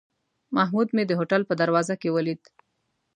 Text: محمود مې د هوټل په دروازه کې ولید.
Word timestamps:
محمود 0.55 0.87
مې 0.95 1.03
د 1.07 1.11
هوټل 1.19 1.41
په 1.49 1.53
دروازه 1.61 1.95
کې 2.01 2.09
ولید. 2.15 2.41